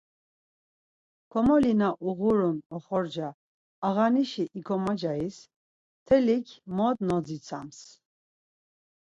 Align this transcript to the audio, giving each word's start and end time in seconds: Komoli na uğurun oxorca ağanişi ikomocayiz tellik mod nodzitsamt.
Komoli 1.31 1.71
na 1.81 1.89
uğurun 2.09 2.57
oxorca 2.75 3.27
ağanişi 3.87 4.43
ikomocayiz 4.59 5.37
tellik 6.07 6.47
mod 6.75 6.97
nodzitsamt. 7.07 7.79